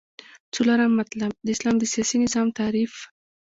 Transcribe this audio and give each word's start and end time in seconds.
څلورم 0.53 0.91
مطلب: 1.01 1.31
د 1.45 1.47
اسلام 1.55 1.75
د 1.79 1.83
سیاسی 1.93 2.17
نظام 2.23 2.47
تعریف 2.59 2.93